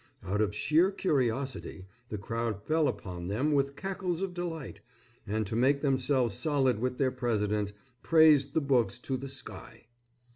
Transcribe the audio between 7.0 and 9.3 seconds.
president, praised the books to the